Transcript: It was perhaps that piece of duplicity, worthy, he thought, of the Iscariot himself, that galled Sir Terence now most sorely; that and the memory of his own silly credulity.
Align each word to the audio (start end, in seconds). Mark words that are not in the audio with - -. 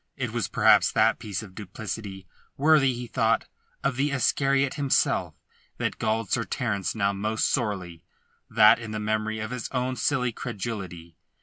It 0.15 0.31
was 0.31 0.47
perhaps 0.47 0.91
that 0.91 1.19
piece 1.19 1.43
of 1.43 1.53
duplicity, 1.53 2.25
worthy, 2.57 2.93
he 2.95 3.05
thought, 3.05 3.45
of 3.83 3.97
the 3.97 4.09
Iscariot 4.09 4.73
himself, 4.73 5.35
that 5.77 5.99
galled 5.99 6.31
Sir 6.31 6.43
Terence 6.43 6.95
now 6.95 7.13
most 7.13 7.45
sorely; 7.45 8.03
that 8.49 8.79
and 8.79 8.95
the 8.95 8.99
memory 8.99 9.37
of 9.37 9.51
his 9.51 9.69
own 9.69 9.95
silly 9.95 10.31
credulity. 10.31 11.17